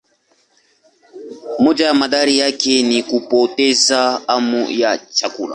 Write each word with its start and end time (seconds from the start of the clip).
Moja 1.59 1.85
ya 1.87 1.93
madhara 1.93 2.31
yake 2.31 2.81
ni 2.83 3.03
kupoteza 3.03 4.21
hamu 4.27 4.67
ya 4.71 4.97
chakula. 4.97 5.49